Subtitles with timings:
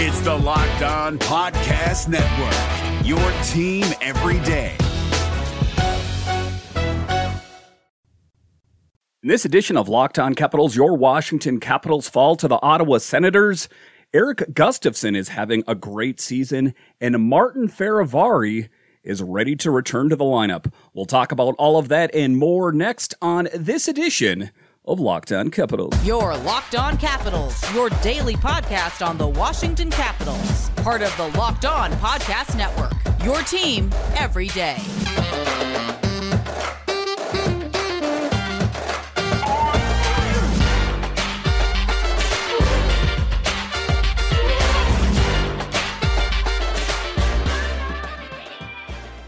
[0.00, 4.76] It's the Locked On Podcast Network, your team every day.
[9.24, 13.68] In this edition of Locked On Capitals, your Washington Capitals fall to the Ottawa Senators.
[14.14, 18.68] Erik Gustafsson is having a great season, and Martin Fehervary
[19.02, 20.72] is ready to return to the lineup.
[20.94, 24.52] We'll talk about all of that and more next on this edition
[24.88, 25.94] of Locked On Capitals.
[26.04, 31.66] Your Locked On Capitals, your daily podcast on the Washington Capitals, part of the Locked
[31.66, 32.94] On Podcast Network.
[33.22, 35.97] Your team every day.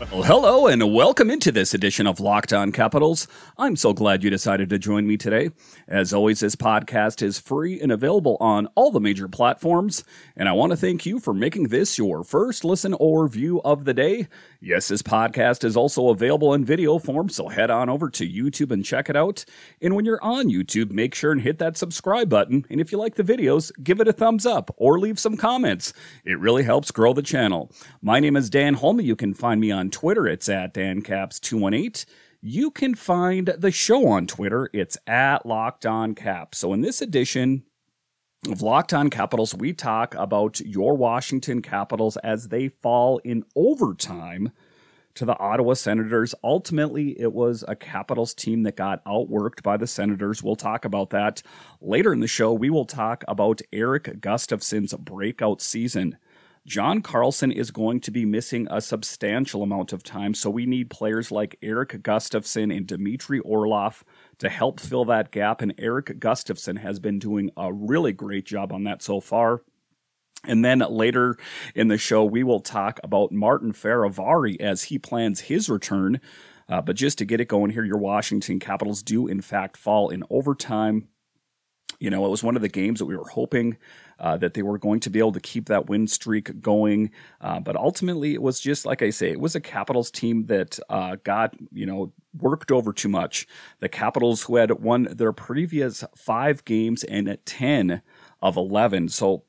[0.01, 3.29] Well, hello and welcome into this edition of Locked On Capitals.
[3.59, 5.51] I'm so glad you decided to join me today.
[5.87, 10.03] As always, this podcast is free and available on all the major platforms,
[10.35, 13.85] and I want to thank you for making this your first listen or view of
[13.85, 14.29] the day.
[14.59, 18.71] Yes, this podcast is also available in video form, so head on over to YouTube
[18.71, 19.45] and check it out.
[19.83, 22.97] And when you're on YouTube, make sure and hit that subscribe button, and if you
[22.97, 25.93] like the videos, give it a thumbs up or leave some comments.
[26.25, 27.71] It really helps grow the channel.
[28.01, 29.01] My name is Dan Holme.
[29.01, 30.27] You can find me on Twitter.
[30.27, 32.05] It's at DanCaps218.
[32.43, 34.71] You can find the show on Twitter.
[34.73, 36.55] It's at Locked On Cap.
[36.55, 37.65] So in this edition
[38.49, 44.53] of Locked On Capitals, we talk about your Washington Capitals as they fall in overtime
[45.15, 46.35] to the Ottawa Senators.
[46.43, 50.43] Ultimately, it was a Capitals team that got outworked by the Senators.
[50.43, 51.43] We'll talk about that
[51.81, 52.53] later in the show.
[52.53, 56.17] We will talk about Erik Gustafsson's breakout season.
[56.71, 60.89] John Carlson is going to be missing a substantial amount of time, so we need
[60.89, 64.05] players like Erik Gustafsson and Dmitry Orlov
[64.39, 65.63] to help fill that gap.
[65.63, 69.63] And Erik Gustafsson has been doing a really great job on that so far.
[70.45, 71.37] And then later
[71.75, 76.21] in the show, we will talk about Martin Fehervary as he plans his return.
[76.69, 80.09] Uh, but just to get it going here, your Washington Capitals do, in fact, fall
[80.09, 81.09] in overtime.
[81.99, 83.77] You know, it was one of the games that we were hoping
[84.21, 87.11] uh, that they were going to be able to keep that win streak going.
[87.41, 90.79] Uh, but ultimately, it was just like I say, it was a Capitals team that
[90.89, 93.47] uh, got, you know, worked over too much.
[93.81, 98.03] The Capitals, who had won their previous five games and 10
[98.43, 99.09] of 11.
[99.09, 99.45] So,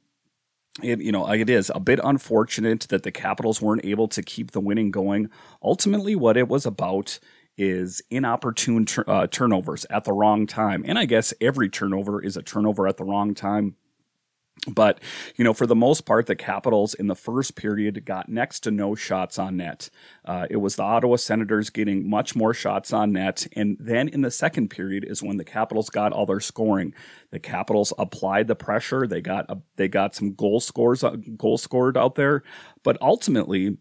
[0.81, 4.52] it, you know, it is a bit unfortunate that the Capitals weren't able to keep
[4.52, 5.30] the winning going.
[5.62, 7.20] Ultimately, what it was about
[7.58, 10.84] is inopportune tur- uh, turnovers at the wrong time.
[10.88, 13.76] And I guess every turnover is a turnover at the wrong time.
[14.68, 15.00] But,
[15.38, 18.72] you know, for the most part, the Capitals in the first period got next to
[18.72, 19.90] no shots on net.
[20.24, 23.48] Uh, it was the Ottawa Senators getting much more shots on net.
[23.56, 26.94] And then in the second period is when the Capitals got all their scoring.
[27.32, 29.08] The Capitals applied the pressure.
[29.08, 32.44] They got a, they got some goal scores, uh, goal scored out there.
[32.84, 33.78] But ultimately,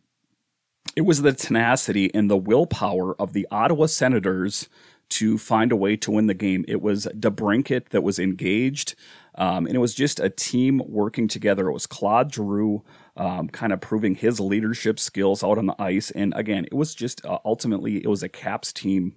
[0.97, 4.71] it was the tenacity and the willpower of the Ottawa Senators
[5.11, 6.65] to find a way to win the game.
[6.69, 8.95] It was DeBrincat that was engaged,
[9.37, 11.69] um, and it was just a team working together.
[11.69, 12.83] It was Claude Giroux
[13.17, 16.95] um, kind of proving his leadership skills out on the ice, and again, it was
[16.95, 19.15] just uh, ultimately it was a Caps team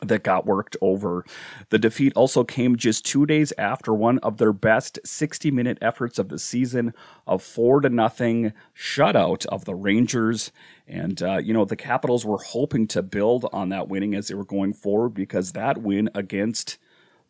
[0.00, 1.24] that got worked over.
[1.70, 6.18] The defeat also came just two days after one of their best 60 minute efforts
[6.18, 6.94] of the season,
[7.26, 10.50] a four to nothing shutout of the Rangers.
[10.86, 14.34] And, uh, you know, the Capitals were hoping to build on that winning as they
[14.34, 16.78] were going forward because that win against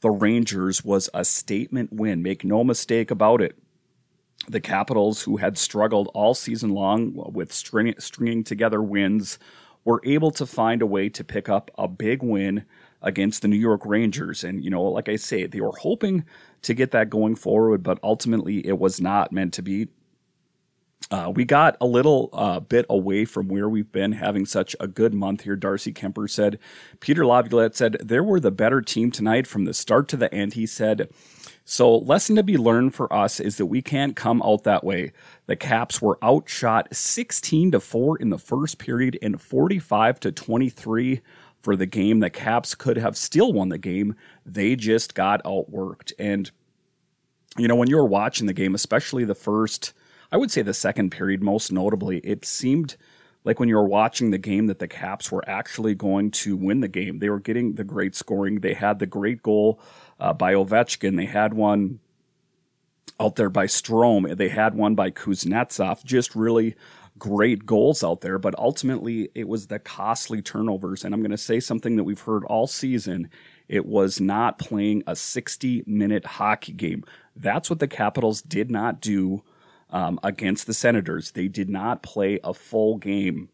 [0.03, 2.23] the Rangers was a statement win.
[2.23, 3.57] Make no mistake about it.
[4.49, 9.39] The Capitals, who had struggled all season long with string- stringing together wins,
[9.85, 12.65] were able to find a way to pick up a big win
[13.01, 14.45] against the New York Rangers.
[14.45, 16.25] And, you know, like I say, they were hoping
[16.62, 19.89] to get that going forward, but ultimately it was not meant to be.
[21.12, 24.89] Uh, we got a little uh, bit away from where we've been having such a
[24.89, 25.56] good month here.
[25.56, 26.59] Darcy Kuemper said.
[27.00, 30.55] Peter Laviolette said, There were the better team tonight from the start to the end.
[30.55, 31.11] He said,
[31.65, 35.12] so, lesson to be learned for us is that we can't come out that way.
[35.47, 41.20] The Caps were outshot 16 to 4 in the first period and 45 to 23
[41.61, 42.19] for the game.
[42.19, 44.17] The Caps could have still won the game.
[44.44, 46.12] They just got outworked.
[46.19, 46.50] And,
[47.56, 49.93] you know, when you were watching the game, especially the first,
[50.32, 52.96] I would say the second period most notably, it seemed
[53.44, 56.81] like when you were watching the game that the Caps were actually going to win
[56.81, 57.19] the game.
[57.19, 58.61] They were getting the great scoring.
[58.61, 59.79] They had the great goal
[60.19, 61.17] uh, by Ovechkin.
[61.17, 62.00] They had one
[63.20, 64.37] out there by Strome.
[64.37, 66.02] They had one by Kuznetsov.
[66.02, 66.76] Just really
[67.19, 68.38] great goals out there.
[68.38, 71.05] But ultimately, it was the costly turnovers.
[71.05, 73.28] And I'm going to say something that we've heard all season.
[73.69, 77.05] It was not playing a 60 minute hockey game.
[77.37, 79.43] That's what the Capitals did not do
[79.93, 81.33] um, against the Senators.
[81.33, 83.50] They did not play a full game.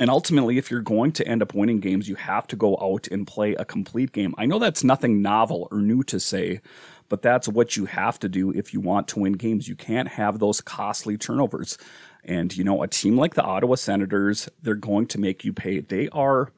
[0.00, 3.08] And ultimately, if you're going to end up winning games, you have to go out
[3.08, 4.34] and play a complete game.
[4.38, 6.62] I know that's nothing novel or new to say,
[7.10, 9.68] but that's what you have to do if you want to win games.
[9.68, 11.76] You can't have those costly turnovers.
[12.24, 15.80] And, you know, a team like the Ottawa Senators, they're going to make you pay.
[15.80, 16.50] They are,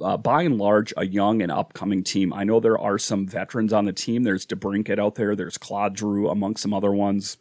[0.00, 2.32] uh, by and large, a young and upcoming team.
[2.32, 4.24] I know there are some veterans on the team.
[4.24, 7.36] There's DeBrincat out there, there's Claude Giroux among some other ones.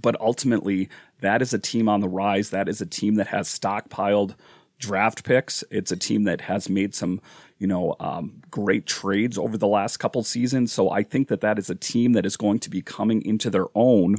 [0.00, 0.88] But ultimately,
[1.20, 2.50] that is a team on the rise.
[2.50, 4.34] That is a team that has stockpiled
[4.78, 5.64] draft picks.
[5.70, 7.20] It's a team that has made some,
[7.58, 10.72] you know, um, great trades over the last couple seasons.
[10.72, 13.50] So I think that that is a team that is going to be coming into
[13.50, 14.16] their own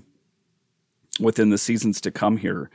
[1.20, 2.70] within the seasons to come here.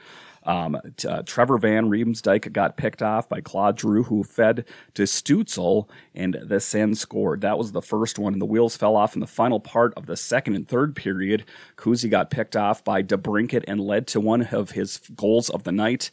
[0.50, 0.76] Um,
[1.06, 4.64] uh, Trevor Van Riemsdyk got picked off by Claude Giroux, who fed
[4.94, 7.43] to Stützle, and the Sens scored.
[7.43, 10.06] That was the first one, and the wheels fell off in the final part of
[10.06, 11.44] the second and third period.
[11.76, 15.70] Kuzi got picked off by DeBrincat and led to one of his goals of the
[15.70, 16.11] night.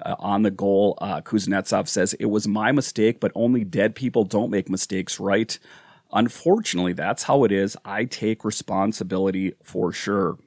[0.00, 4.22] Uh, on the goal, uh, Kuznetsov says, It was my mistake, but only dead people
[4.22, 5.58] don't make mistakes, right?
[6.12, 7.76] Unfortunately, that's how it is.
[7.84, 10.38] I take responsibility for sure.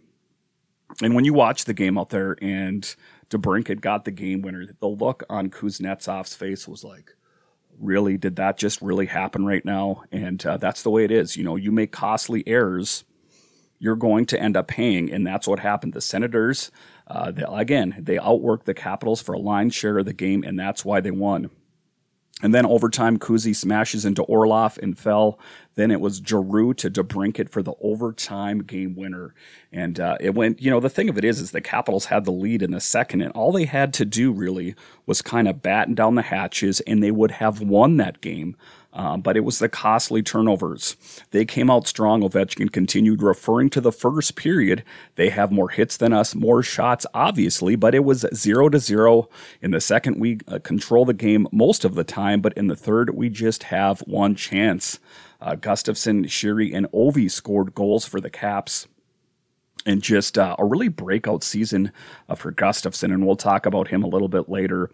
[1.02, 2.96] And when you watch the game out there and
[3.30, 7.16] DeBrincat got the game winner, the look on Kuznetsov's face was like,
[7.80, 10.04] really, did that just really happen right now?
[10.12, 11.36] And uh, that's the way it is.
[11.36, 13.04] You know, you make costly errors,
[13.80, 15.12] you're going to end up paying.
[15.12, 15.94] And that's what happened.
[15.94, 16.72] The Senators,
[17.08, 20.58] uh, they, again, they outworked the Capitals for a line share of the game, and
[20.58, 21.50] that's why they won.
[22.42, 25.40] And then overtime, Kuzi smashes into Orlov and fell.
[25.76, 29.34] Then it was Giroux to DeBrincat for the overtime game winner.
[29.72, 32.26] And uh, it went, you know, the thing of it is, is the Capitals had
[32.26, 35.62] the lead in the second, and all they had to do really was kind of
[35.62, 38.58] batten down the hatches, and they would have won that game.
[38.96, 40.96] Um, but it was the costly turnovers.
[41.32, 42.22] They came out strong.
[42.22, 44.84] Ovechkin continued referring to the first period.
[45.16, 49.28] They have more hits than us, more shots, obviously, but it was zero to zero.
[49.62, 52.76] In the second, we uh, control the game most of the time, but in the
[52.76, 55.00] third, we just have one chance.
[55.42, 58.88] Uh, Gustafsson, Sheary, and Ovi scored goals for the Caps
[59.86, 61.92] and just uh, a really breakout season
[62.28, 63.14] uh, for Gustafsson.
[63.14, 64.90] And we'll talk about him a little bit later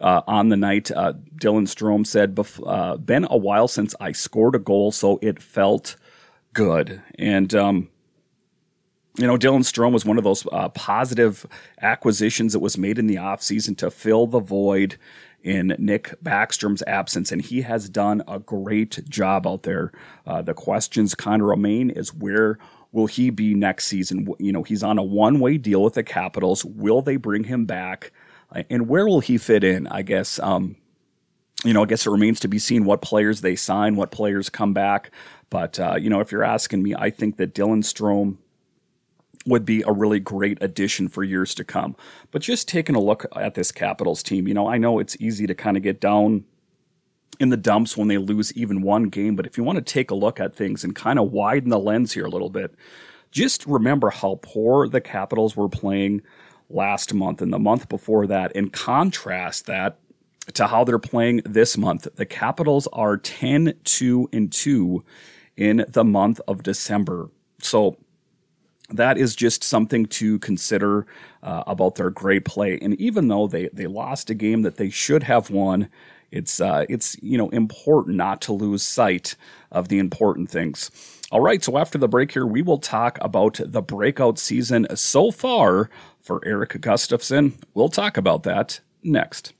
[0.00, 0.90] uh, on the night.
[0.90, 5.42] Uh, Dylan Strome said, uh, Been a while since I scored a goal, so it
[5.42, 5.96] felt
[6.52, 7.02] good.
[7.18, 7.88] And, um,
[9.16, 11.46] you know, Dylan Strome was one of those uh, positive
[11.80, 14.96] acquisitions that was made in the offseason to fill the void
[15.42, 19.92] in Nick Backstrom's absence, and he has done a great job out there.
[20.24, 22.58] the questions kind of remain is where
[22.94, 24.28] will he be next season?
[24.38, 26.64] You know, he's on a one way deal with the Capitals.
[26.64, 28.12] Will they bring him back?
[28.70, 29.88] And where will he fit in?
[29.88, 30.76] I guess, um,
[31.64, 34.48] you know, I guess it remains to be seen what players they sign, what players
[34.48, 35.10] come back.
[35.50, 38.36] But, uh, you know, if you're asking me, I think that Dylan Strome
[39.44, 41.96] would be a really great addition for years to come.
[42.30, 45.48] But just taking a look at this Capitals team, you know, I know it's easy
[45.48, 46.44] to kind of get down
[47.40, 49.36] in the dumps when they lose even one game.
[49.36, 51.78] But if you want to take a look at things and kind of widen the
[51.78, 52.74] lens here a little bit,
[53.30, 56.22] just remember how poor the Capitals were playing
[56.70, 59.98] last month and the month before that, and contrast that
[60.54, 62.06] to how they're playing this month.
[62.16, 65.04] The Capitals are 10 2 and 2
[65.56, 67.30] in the month of December.
[67.60, 67.96] So
[68.90, 71.06] that is just something to consider
[71.42, 72.78] uh, about their great play.
[72.80, 75.88] And even though they, they lost a game that they should have won,
[76.34, 79.36] it's uh, it's you know important not to lose sight
[79.70, 80.90] of the important things.
[81.30, 85.30] All right, so after the break here, we will talk about the breakout season so
[85.30, 85.88] far
[86.20, 87.54] for Erik Gustafsson.
[87.72, 89.52] We'll talk about that next.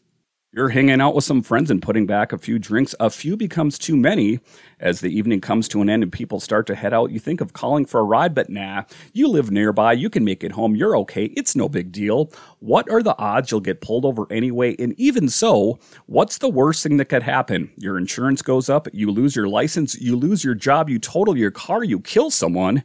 [0.57, 2.95] You're hanging out with some friends and putting back a few drinks.
[3.01, 4.39] A few becomes too many.
[4.79, 7.41] As the evening comes to an end and people start to head out, you think
[7.41, 10.77] of calling for a ride, but nah, you live nearby, you can make it home,
[10.77, 12.31] you're okay, it's no big deal.
[12.61, 14.77] What are the odds you'll get pulled over anyway?
[14.79, 17.73] And even so, what's the worst thing that could happen?
[17.77, 21.51] Your insurance goes up, you lose your license, you lose your job, you total your
[21.51, 22.85] car, you kill someone.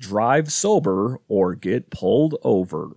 [0.00, 2.96] drive sober, or get pulled over.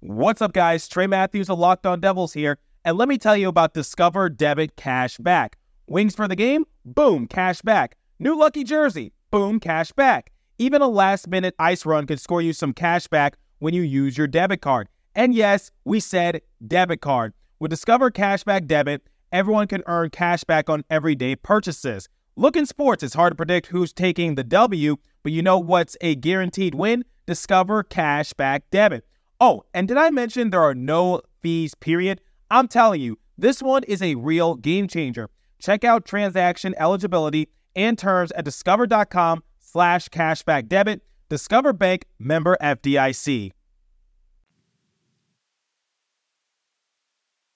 [0.00, 0.88] What's up, guys?
[0.88, 4.76] Trey Matthews of Locked On Devils here, and let me tell you about Discover Debit
[4.76, 5.58] Cash Back.
[5.88, 6.64] Wings for the game?
[6.84, 7.96] Boom, cash back.
[8.18, 9.12] New lucky jersey?
[9.30, 10.30] Boom, cash back.
[10.58, 14.16] Even a last minute ice run could score you some cash back when you use
[14.16, 14.88] your debit card.
[15.14, 17.34] And yes, we said debit card.
[17.58, 22.08] With Discover Cashback Debit, everyone can earn cashback on everyday purchases.
[22.34, 25.96] Look in sports, it's hard to predict who's taking the W, but you know what's
[26.00, 27.04] a guaranteed win?
[27.26, 29.04] Discover Cashback Debit.
[29.40, 32.20] Oh, and did I mention there are no fees, period?
[32.50, 35.30] I'm telling you, this one is a real game changer.
[35.58, 41.02] Check out transaction eligibility and terms at discover.com slash cashback debit.
[41.28, 43.52] Discover Bank member FDIC.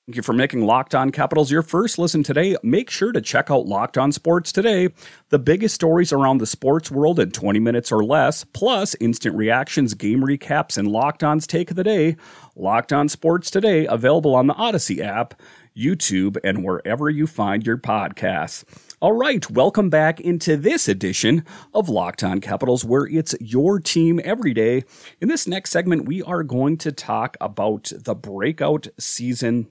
[0.06, 2.56] Thank you for making Locked On Capitals your first listen today.
[2.62, 4.90] Make sure to check out Locked On Sports today.
[5.30, 9.94] The biggest stories around the sports world in 20 minutes or less, plus instant reactions,
[9.94, 12.14] game recaps, and Locked On's take of the day.
[12.54, 15.42] Locked On Sports today, available on the Odyssey app,
[15.76, 18.62] YouTube, and wherever you find your podcasts.
[19.00, 21.44] All right, welcome back into this edition
[21.74, 24.84] of Locked On Capitals, where it's your team every day.
[25.20, 29.66] In this next segment, we are going to talk about the breakout season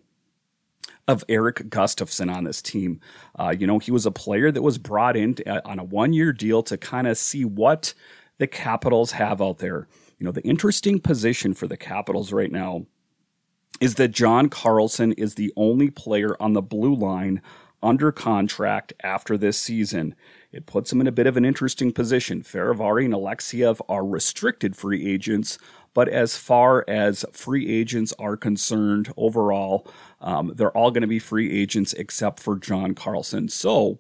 [1.08, 3.00] of Erik Gustafsson on this team.
[3.38, 5.84] Uh, you know, he was a player that was brought in to, uh, on a
[5.84, 7.94] one year deal to kind of see what
[8.38, 9.88] the Capitals have out there.
[10.18, 12.86] You know, the interesting position for the Capitals right now
[13.82, 17.42] is that John Carlson is the only player on the blue line
[17.86, 20.16] under contract after this season.
[20.52, 22.42] It puts him in a bit of an interesting position.
[22.42, 25.60] Fehérváry and Alexeyev are restricted free agents,
[25.94, 29.88] but as far as free agents are concerned overall,
[30.20, 33.48] um, they're all going to be free agents except for John Carlson.
[33.50, 34.00] So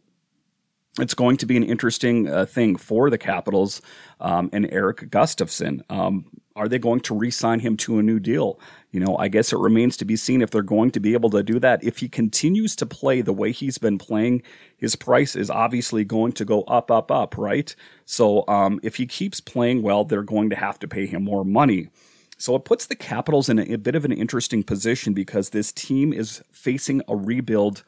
[0.99, 3.81] it's going to be an interesting uh, thing for the Capitals
[4.21, 5.81] um, and Erik Gustafsson.
[5.89, 6.25] Um,
[6.55, 8.57] are they going to re-sign him to a new deal?
[8.91, 11.29] You know, I guess it remains to be seen if they're going to be able
[11.31, 11.83] to do that.
[11.83, 14.41] If he continues to play the way he's been playing,
[14.77, 17.75] his price is obviously going to go up, up, up, right?
[18.05, 21.43] So um, if he keeps playing well, they're going to have to pay him more
[21.43, 21.89] money.
[22.37, 25.73] So it puts the Capitals in a, a bit of an interesting position because this
[25.73, 27.83] team is facing a rebuild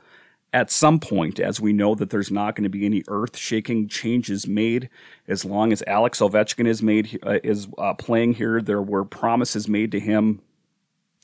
[0.53, 4.47] at some point, as we know that there's not going to be any earth-shaking changes
[4.47, 4.89] made
[5.27, 8.61] as long as Alex Ovechkin is made uh, is uh, playing here.
[8.61, 10.41] There were promises made to him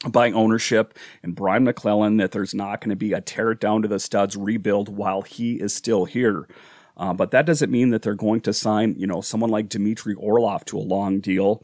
[0.08, 3.82] by ownership and Brian MacLellan that there's not going to be a tear it down
[3.84, 6.48] to the studs rebuild while he is still here.
[6.98, 10.14] Uh, but that doesn't mean that they're going to sign, you know, someone like Dmitry
[10.16, 11.64] Orlov to a long deal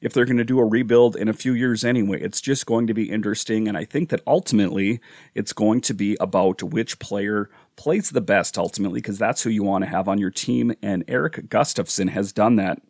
[0.00, 2.20] if they're going to do a rebuild in a few years anyway.
[2.20, 3.66] It's just going to be interesting.
[3.66, 5.00] And I think that ultimately
[5.34, 9.62] it's going to be about which player plays the best ultimately, because that's who you
[9.62, 10.72] want to have on your team.
[10.82, 12.80] And Erik Gustafsson has done that.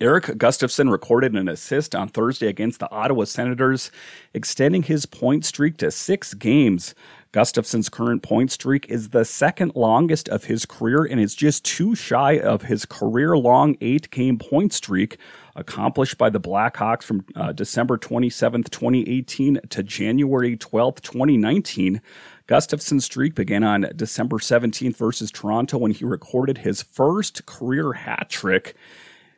[0.00, 3.90] Erik Gustafsson recorded an assist on Thursday against the Ottawa Senators,
[4.32, 6.94] extending his point streak to six games.
[7.32, 11.94] Gustafsson's current point streak is the second longest of his career and is just too
[11.94, 15.18] shy of his career long eight game point streak
[15.54, 22.00] accomplished by the Blackhawks from uh, December 27th, 2018 to January 12th, 2019.
[22.46, 28.28] Gustafsson's streak began on December 17th versus Toronto when he recorded his first career hat
[28.28, 28.74] trick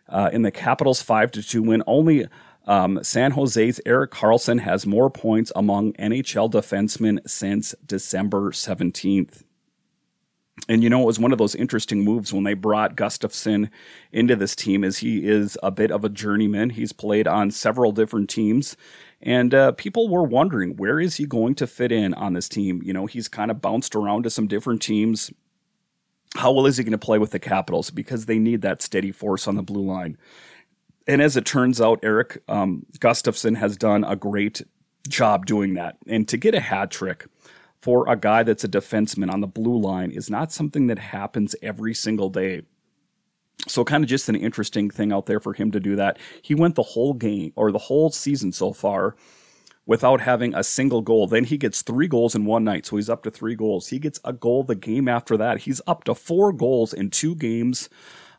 [0.09, 1.83] uh, in the Capitals' 5 2 win.
[1.87, 2.27] Only
[2.67, 9.43] um, San Jose's Erik Karlsson has more points among NHL defensemen since December 17th.
[10.69, 13.71] And you know, it was one of those interesting moves when they brought Gustafsson
[14.13, 16.71] into this team, as he is a bit of a journeyman.
[16.71, 18.77] He's played on several different teams,
[19.21, 22.81] and uh, people were wondering where is he going to fit in on this team.
[22.85, 25.33] You know, he's kind of bounced around to some different teams.
[26.37, 27.91] How well is he going to play with the Capitals?
[27.91, 30.17] Because they need that steady force on the blue line.
[31.07, 34.63] And as it turns out, Erik um, Gustafsson has done a great
[35.09, 35.97] job doing that.
[36.07, 37.27] And to get a hat trick
[37.85, 41.55] for a guy that's a defenseman on the blue line is not something that happens
[41.63, 42.63] every single day.
[43.69, 46.19] So, kind of just an interesting thing out there for him to do that.
[46.41, 49.17] He went the whole game or the whole season so far
[49.85, 51.27] without having a single goal.
[51.27, 52.87] Then he gets three goals in one night.
[52.87, 53.89] So he's up to three goals.
[53.89, 55.59] He gets a goal the game after that.
[55.59, 57.91] He's up to four goals in two games.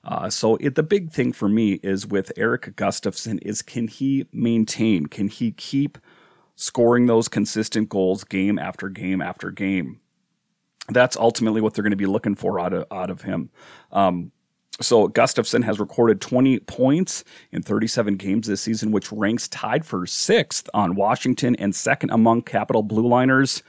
[0.04, 4.26] Uh, so it, the big thing for me is with Erik Gustafsson is can he
[4.34, 5.06] maintain?
[5.06, 6.00] Can he keep
[6.56, 10.00] scoring those consistent goals game after game after game.
[10.90, 13.50] That's ultimately what they're going to be looking for out of out of him.
[13.92, 14.32] Um,
[14.82, 20.06] so Gustafsson has recorded 20 points in 37 games this season, which ranks tied for
[20.06, 23.64] sixth on Washington and second among Capital Blue Liners.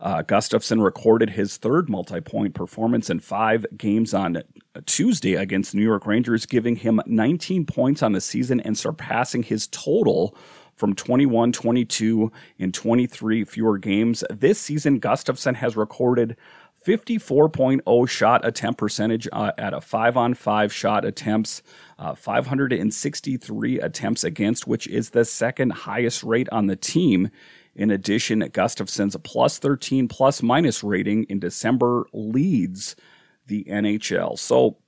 [0.00, 4.42] Uh, Gustafsson recorded his third multi-point performance in five games on
[4.86, 9.66] Tuesday against New York Rangers, giving him 19 points on the season and surpassing his
[9.66, 10.36] total
[10.80, 14.24] from 21, 22, and 23 fewer games.
[14.30, 16.36] This season, Gustafsson has recorded
[16.84, 21.62] 54.0 shot attempt percentage uh, at a 5 on 5 shot attempts,
[21.98, 27.28] uh, 563 attempts against, which is the second highest rate on the team.
[27.74, 32.96] In addition, Gustafsson's plus 13 plus minus rating in December leads
[33.46, 34.38] the NHL.
[34.38, 34.78] So,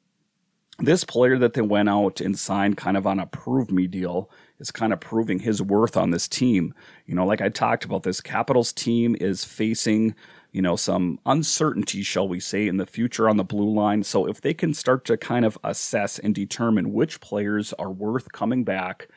[0.78, 4.30] this player that they went out and signed kind of on a prove me deal
[4.62, 6.72] is kind of proving his worth on this team.
[7.04, 10.14] You know, like I talked about, this Capitals team is facing,
[10.52, 14.04] you know, some uncertainty, shall we say, in the future on the blue line.
[14.04, 18.30] So if they can start to kind of assess and determine which players are worth
[18.32, 19.08] coming back,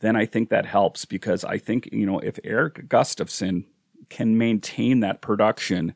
[0.00, 3.64] then I think that helps because I think, you know, if Erik Gustafsson
[4.08, 5.94] can maintain that production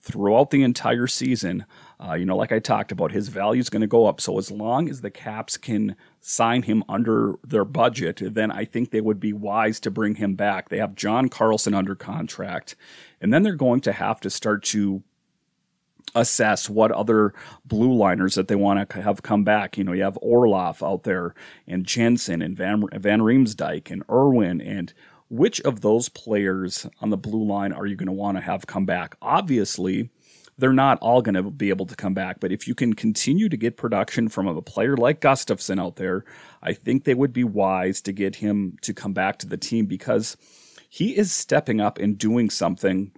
[0.00, 1.64] throughout the entire season,
[2.02, 4.20] uh, you know, like I talked about, his value is going to go up.
[4.20, 8.90] So as long as the Caps can sign him under their budget, then I think
[8.90, 10.68] they would be wise to bring him back.
[10.68, 12.74] They have John Carlson under contract,
[13.20, 15.02] and then they're going to have to start to
[16.14, 19.76] assess what other blue liners that they want to have come back.
[19.76, 21.34] You know, you have Orlov out there,
[21.66, 24.92] and Jensen, and Van, Van Riemsdyk, and Irwin, and
[25.28, 28.66] which of those players on the blue line are you going to want to have
[28.66, 29.16] come back?
[29.20, 30.10] Obviously,
[30.60, 32.38] they're not all going to be able to come back.
[32.38, 36.24] But if you can continue to get production from a player like Gustafsson out there,
[36.62, 39.86] I think they would be wise to get him to come back to the team
[39.86, 40.36] because
[40.88, 43.12] he is stepping up and doing something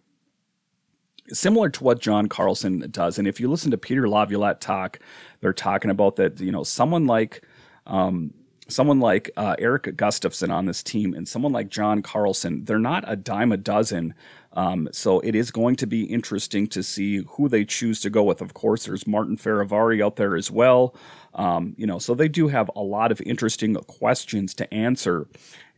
[1.29, 3.19] similar to what John Carlson does.
[3.19, 4.99] And if you listen to Peter Laviolette talk,
[5.41, 7.45] they're talking about that, you know, someone like,
[7.87, 8.35] um,
[8.69, 13.05] someone like uh, Erik Gustafsson on this team and someone like John Carlson, they're not
[13.07, 14.15] a dime a dozen
[14.55, 18.23] um, so it is going to be interesting to see who they choose to go
[18.23, 18.41] with.
[18.41, 20.95] Of course, there's Martin Fehervary out there as well.
[21.35, 25.27] Um, you know, so they do have a lot of interesting questions to answer.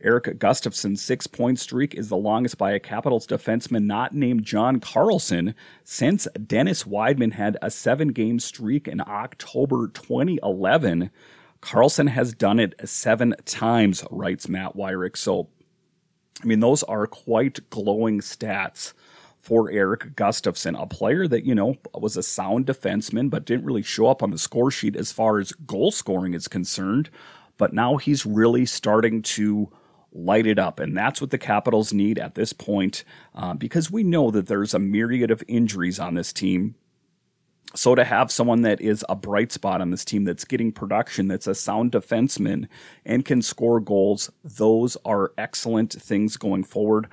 [0.03, 4.81] Erik Gustafsson's six point streak is the longest by a Capitals defenseman not named John
[4.81, 5.55] Carlson
[5.85, 11.09] since Dennis Wideman had a seven game streak in October 2011.
[11.61, 15.15] Carlson has done it seven times, writes Matt Weyrich.
[15.17, 15.47] So
[16.45, 18.93] I mean, those are quite glowing stats
[19.37, 23.81] for Erik Gustafsson, a player that, you know, was a sound defenseman, but didn't really
[23.81, 27.09] show up on the score sheet as far as goal scoring is concerned.
[27.57, 29.71] But now he's really starting to
[30.11, 30.79] light it up.
[30.79, 33.03] And that's what the Capitals need at this point
[33.33, 36.75] uh, because we know that there's a myriad of injuries on this team.
[37.75, 41.27] So to have someone that is a bright spot on this team that's getting production,
[41.27, 42.67] that's a sound defenseman
[43.05, 47.07] and can score goals, those are excellent things going forward.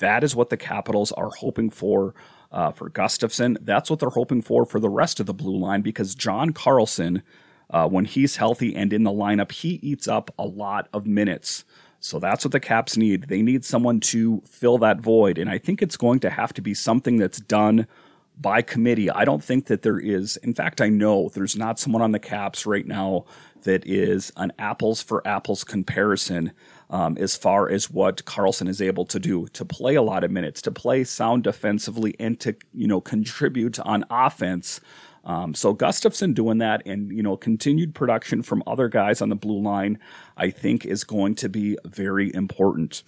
[0.00, 2.14] That is what the Capitals are hoping for
[2.52, 3.56] uh, for Gustafsson.
[3.62, 7.22] That's what they're hoping for for the rest of the blue line because John Carlson,
[7.70, 11.64] uh, when he's healthy and in the lineup, he eats up a lot of minutes.
[12.00, 13.28] So that's what the Caps need.
[13.28, 15.38] They need someone to fill that void.
[15.38, 17.86] And I think it's going to have to be something that's done
[18.42, 19.10] by committee.
[19.10, 22.18] I don't think that there is, in fact, I know there's not someone on the
[22.18, 23.24] Caps right now
[23.62, 26.52] that is an apples for apples comparison
[26.90, 30.30] um, as far as what Carlson is able to do to play a lot of
[30.30, 34.80] minutes, to play sound defensively, and to you know contribute on offense.
[35.24, 39.36] Um, so Gustafsson doing that and you know continued production from other guys on the
[39.36, 39.98] blue line,
[40.36, 43.02] I think is going to be very important.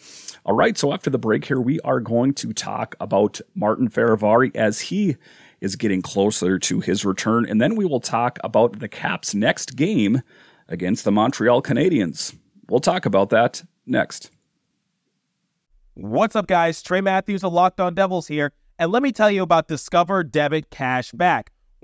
[0.44, 4.54] All right, so after the break here, we are going to talk about Martin Fehervary
[4.54, 5.16] as he
[5.60, 9.76] is getting closer to his return, and then we will talk about the Caps' next
[9.76, 10.22] game
[10.68, 12.36] against the Montreal Canadiens.
[12.68, 14.30] We'll talk about that next.
[15.94, 16.82] What's up, guys?
[16.82, 20.70] Trey Matthews of Locked On Devils here, and let me tell you about Discover Debit
[20.70, 21.50] Cash Back.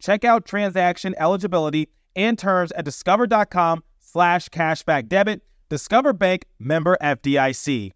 [0.00, 5.42] Check out transaction eligibility and terms at discover.com slash cashback debit.
[5.68, 7.92] Discover Bank member FDIC.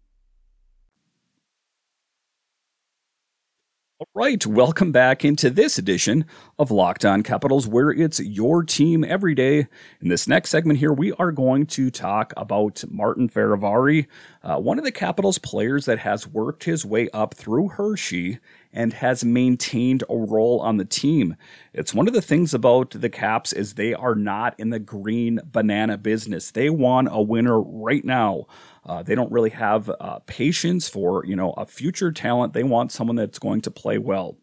[3.97, 6.25] All right, welcome back into this edition
[6.59, 9.67] of Locked On Capitals, where it's your team every day.
[10.01, 14.07] In this next segment here, we are going to talk about Martin Fehervary,
[14.43, 18.39] uh, one of the Capitals players that has worked his way up through Hershey
[18.75, 21.35] and has maintained a role on the team.
[21.73, 25.39] It's one of the things about the Caps is they are not in the green
[25.45, 26.51] banana business.
[26.51, 28.45] They want a winner right now.
[28.85, 32.53] Uh, they don't really have uh, patience for you know a future talent.
[32.53, 34.37] They want someone that's going to play well.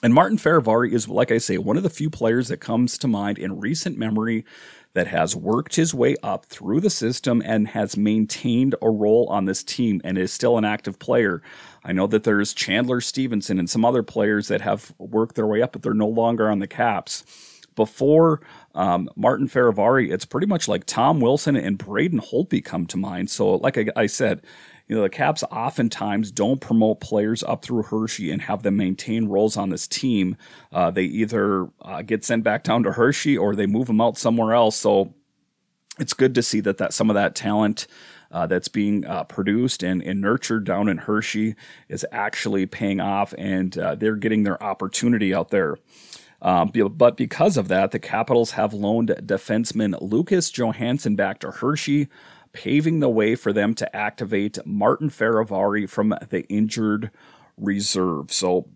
[0.00, 3.08] And Martin Fehervary is, like I say, one of the few players that comes to
[3.08, 4.44] mind in recent memory
[4.94, 9.44] that has worked his way up through the system and has maintained a role on
[9.44, 11.42] this team and is still an active player.
[11.84, 15.62] I know that there's Chandler Stephenson and some other players that have worked their way
[15.62, 17.24] up, but they're no longer on the Caps.
[17.74, 18.40] Before
[18.74, 23.30] um, Martin Fehervary, it's pretty much like Tom Wilson and Braden Holtby come to mind.
[23.30, 24.42] So, like I, I said,
[24.88, 29.28] you know, the Caps oftentimes don't promote players up through Hershey and have them maintain
[29.28, 30.36] roles on this team.
[30.72, 34.16] Uh, they either uh, get sent back down to Hershey or they move them out
[34.16, 34.76] somewhere else.
[34.76, 35.14] So
[35.98, 37.86] it's good to see that that some of that talent
[38.30, 41.54] uh, that's being uh, produced and, and, nurtured down in Hershey
[41.88, 45.78] is actually paying off, and uh, they're getting their opportunity out there.
[46.42, 52.08] Um, but because of that, the Capitals have loaned defenseman Lucas Johansen back to Hershey
[52.58, 57.12] paving the way for them to activate Martin Fehervary from the injured
[57.56, 58.32] reserve.
[58.32, 58.68] So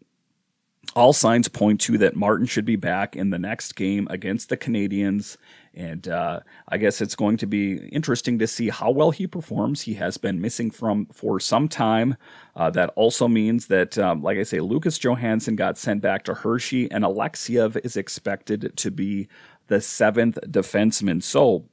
[0.94, 4.56] all signs point to that Martin should be back in the next game against the
[4.56, 5.36] Canadiens.
[5.74, 9.82] And uh, I guess it's going to be interesting to see how well he performs.
[9.82, 12.16] He has been missing from for some time.
[12.54, 16.34] Uh, that also means that, um, like I say, Lucas Johansen got sent back to
[16.34, 19.26] Hershey, and Alexeyev is expected to be
[19.66, 21.20] the seventh defenseman.
[21.22, 21.64] So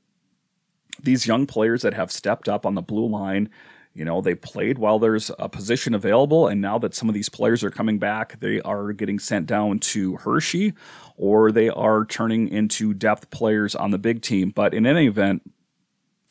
[1.03, 3.49] these young players that have stepped up on the blue line,
[3.93, 6.47] you know, they played while there's a position available.
[6.47, 9.79] And now that some of these players are coming back, they are getting sent down
[9.79, 10.73] to Hershey
[11.17, 14.51] or they are turning into depth players on the big team.
[14.51, 15.41] But in any event,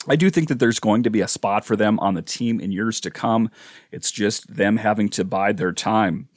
[0.09, 2.61] I do think that there's going to be a spot for them on the team
[2.61, 3.51] in years to come.
[3.93, 6.29] It's just them having to bide their time.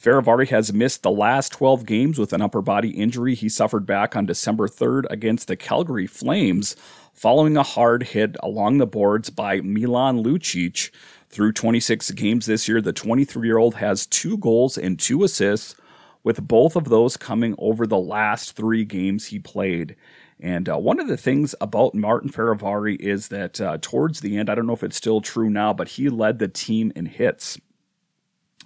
[0.00, 4.14] Fehervary has missed the last 12 games with an upper body injury he suffered back
[4.14, 6.76] on December 3rd against the Calgary Flames
[7.16, 10.90] following a hard hit along the boards by Milan Lucic.
[11.28, 15.74] Through 26 games this year, the 23 year old has two goals and two assists,
[16.22, 19.96] with both of those coming over the last three games he played.
[20.38, 24.50] And uh, one of the things about Martin Fehervary is that uh, towards the end,
[24.50, 27.58] I don't know if it's still true now, but he led the team in hits.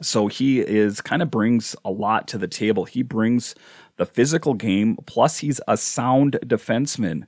[0.03, 2.85] So he is kind of brings a lot to the table.
[2.87, 3.55] He brings
[3.97, 7.25] the physical game, plus he's a sound defenseman.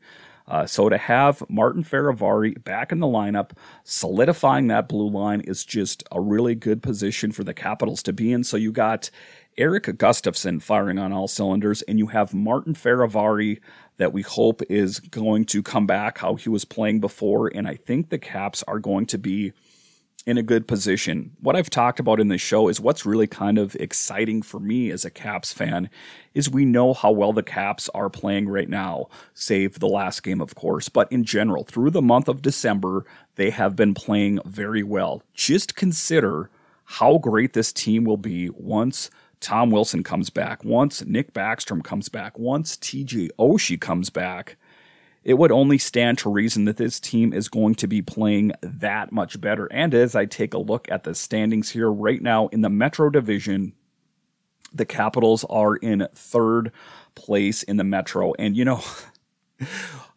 [0.48, 3.52] Uh, so to have Martin Fehervary back in the lineup,
[3.85, 8.33] solidifying that blue line is just a really good position for the Capitals to be
[8.33, 8.44] in.
[8.44, 9.11] So you got
[9.57, 13.61] Erik Gustafsson firing on all cylinders, and you have Martin Fehervary
[13.98, 17.48] that we hope is going to come back how he was playing before.
[17.55, 19.52] And I think the Caps are going to be
[20.26, 21.32] in a good position.
[21.40, 24.90] What I've talked about in this show is what's really kind of exciting for me
[24.90, 25.90] as a Caps fan
[26.35, 30.40] is we know how well the Caps are playing right now, save the last game,
[30.40, 30.88] of course.
[30.88, 33.04] But in general, through the month of December,
[33.35, 35.22] they have been playing very well.
[35.35, 36.50] Just consider
[36.85, 42.08] how great this team will be once Tom Wilson comes back, once Nick Backstrom comes
[42.08, 44.56] back, once TJ Oshie comes back
[45.24, 49.12] it would only stand to reason that this team is going to be playing that
[49.12, 49.66] much better.
[49.72, 53.08] And as I take a look at the standings here right now in the Metro
[53.08, 53.72] Division,
[54.72, 56.72] the Capitals are in third
[57.14, 58.32] place in the Metro.
[58.38, 58.82] And, you know,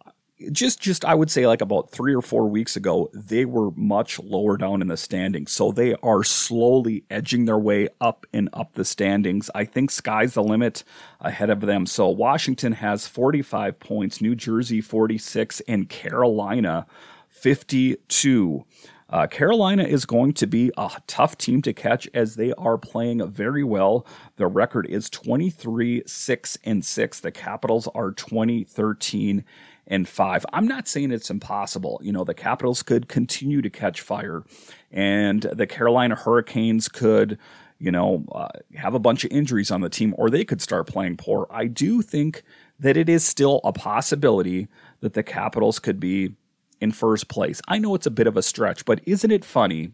[0.52, 4.20] just just I would say like about 3 or 4 weeks ago they were much
[4.20, 8.74] lower down in the standings so they are slowly edging their way up and up
[8.74, 10.84] the standings I think sky's the limit
[11.22, 16.86] ahead of them so Washington has 45 points New Jersey 46 and Carolina
[17.30, 18.66] 52
[19.08, 23.26] uh, Carolina is going to be a tough team to catch as they are playing
[23.30, 24.06] very well.
[24.38, 27.20] Their record is 23 6 and 6.
[27.20, 29.44] The Capitals are 20 13
[29.88, 30.46] and five.
[30.54, 32.00] I'm not saying it's impossible.
[32.04, 34.44] You know, the Capitals could continue to catch fire,
[34.92, 37.38] and the Carolina Hurricanes could,
[37.80, 40.88] you know, uh, have a bunch of injuries on the team, or they could start
[40.88, 41.48] playing poor.
[41.50, 42.44] I do think
[42.80, 44.68] that it is still a possibility
[45.02, 46.36] that the Capitals could be
[46.82, 47.62] in first place.
[47.68, 49.92] I know it's a bit of a stretch, but isn't it funny?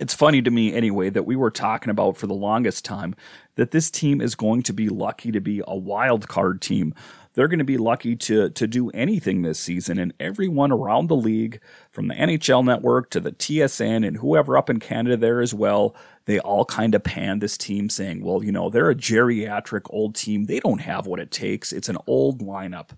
[0.00, 3.14] It's funny to me anyway that we were talking about for the longest time
[3.54, 6.94] that this team is going to be lucky to be a wild card team
[7.34, 9.98] they're going to be lucky to to do anything this season.
[9.98, 14.70] And everyone around the league, from the NHL network to the TSN and whoever up
[14.70, 15.94] in Canada there as well,
[16.24, 20.14] they all kind of pan this team saying, well, you know, they're a geriatric old
[20.14, 20.44] team.
[20.44, 21.72] They don't have what it takes.
[21.72, 22.90] It's an old lineup.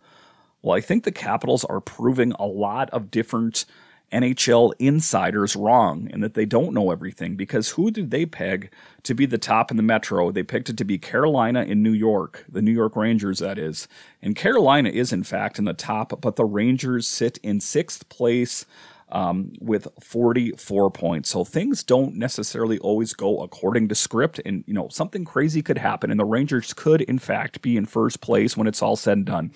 [0.63, 3.65] Well, I think the Capitals are proving a lot of different
[4.13, 8.71] NHL insiders wrong and that they don't know everything because who did they peg
[9.03, 10.31] to be the top in the Metro?
[10.31, 13.89] They picked it to be Carolina in New York, the New York Rangers, that is.
[14.23, 18.65] And Carolina is, in fact, in the top, but the Rangers sit in sixth place.
[19.09, 21.31] um, with 44 points.
[21.31, 25.79] So things don't necessarily always go according to script, and you know something crazy could
[25.79, 29.19] happen, and the Rangers could in fact be in first place when it's all said
[29.19, 29.53] and done.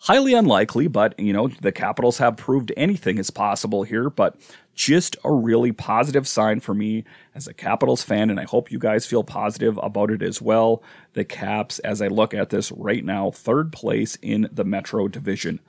[0.00, 4.10] Highly unlikely, but you know the Capitals have proved anything is possible here.
[4.10, 4.36] But
[4.74, 7.04] just a really positive sign for me
[7.34, 10.82] as a Capitals fan, and I hope you guys feel positive about it as well.
[11.14, 15.60] The Caps, as I look at this right now, third place in the Metro Division.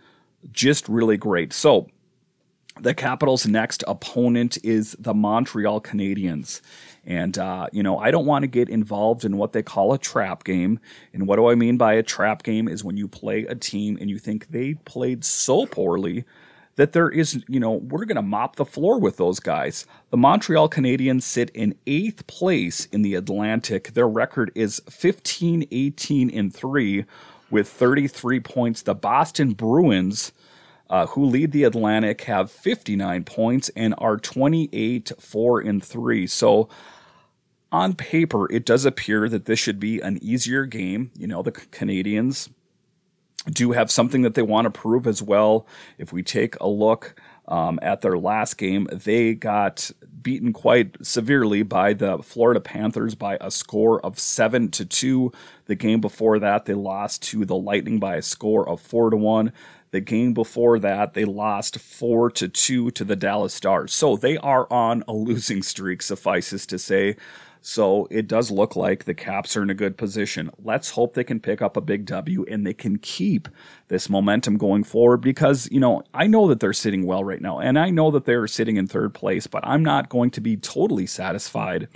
[0.52, 1.54] Just really great.
[1.54, 1.88] So,
[2.80, 6.62] the Capitals' next opponent is the Montreal Canadiens.
[7.06, 9.98] And, uh, you know, I don't want to get involved in what they call a
[9.98, 10.80] trap game.
[11.14, 13.98] And what do I mean by a trap game is when you play a team
[14.02, 16.26] and you think they played so poorly
[16.76, 19.86] that there is, you know, we're going to mop the floor with those guys.
[20.10, 23.94] The Montreal Canadiens sit in eighth place in the Atlantic.
[23.94, 27.06] Their record is 15, 18, and 3
[27.50, 28.82] with 33 points.
[28.82, 30.34] The Boston Bruins,
[30.90, 36.28] uh, who lead the Atlantic, have 59 points and are 28, 4, and 3.
[36.28, 36.70] So,
[37.72, 41.12] on paper, it does appear that this should be an easier game.
[41.18, 42.50] You know, the Canadiens
[43.52, 45.68] do have something that they want to prove as well.
[45.98, 51.62] If we take a look um, at their last game, they got beaten quite severely
[51.62, 55.32] by the Florida Panthers by a score of seven to two.
[55.66, 59.18] The game before that, they lost to the Lightning by a score of four to
[59.18, 59.54] one.
[59.96, 63.94] The game before that, they lost four to two to the Dallas Stars.
[63.94, 67.16] So they are on a losing streak, suffices to say.
[67.62, 70.52] So it does look like the Caps are in a good position.
[70.62, 73.48] Let's hope they can pick up a big W and they can keep
[73.88, 77.60] this momentum going forward because, you know, I know that they're sitting well right now
[77.60, 80.58] and I know that they're sitting in third place, but I'm not going to be
[80.58, 81.88] totally satisfied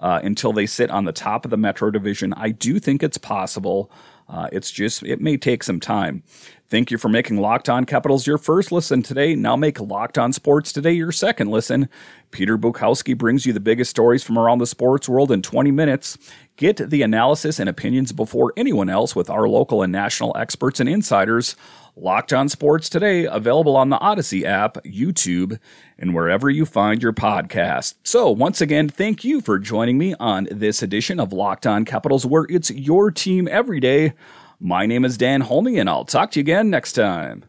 [0.00, 2.32] uh, until they sit on the top of the Metro Division.
[2.32, 3.92] I do think it's possible.
[4.28, 6.22] Uh, it's just, it may take some time.
[6.70, 9.34] Thank you for making Locked On Capitals your first listen today.
[9.34, 11.88] Now make Locked On Sports today your second listen.
[12.30, 16.18] Peter Bukowski brings you the biggest stories from around the sports world in 20 minutes.
[16.56, 20.90] Get the analysis and opinions before anyone else with our local and national experts and
[20.90, 21.56] insiders.
[21.96, 25.58] Locked On Sports today, available on the Odyssey app, YouTube,
[25.98, 27.94] and wherever you find your podcast.
[28.04, 32.26] So, once again, thank you for joining me on this edition of Locked On Capitals,
[32.26, 34.12] where it's your team every day.
[34.60, 37.44] My name is Dan Holme, and I'll talk to you again next time.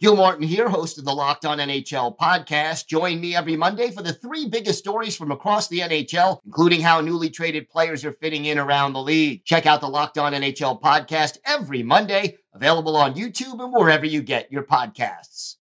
[0.00, 2.86] Gil Martin here, host of the Locked On NHL podcast.
[2.86, 7.00] Join me every Monday for the three biggest stories from across the NHL, including how
[7.00, 9.44] newly traded players are fitting in around the league.
[9.44, 14.22] Check out the Locked On NHL podcast every Monday, available on YouTube and wherever you
[14.22, 15.56] get your podcasts.